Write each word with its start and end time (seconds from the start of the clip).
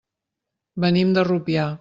Venim 0.87 1.13
de 1.19 1.27
Rupià. 1.29 1.73